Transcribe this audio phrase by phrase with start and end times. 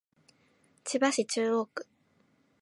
[0.83, 1.85] 千葉市中央区